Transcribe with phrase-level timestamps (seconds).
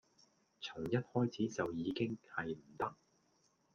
[0.59, 2.95] 從一開始就已經係唔得